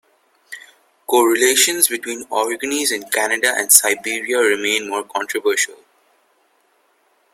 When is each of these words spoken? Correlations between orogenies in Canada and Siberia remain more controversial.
Correlations 1.05 1.87
between 1.87 2.25
orogenies 2.29 2.91
in 2.91 3.07
Canada 3.11 3.53
and 3.55 3.71
Siberia 3.71 4.39
remain 4.39 4.89
more 4.89 5.03
controversial. 5.03 5.77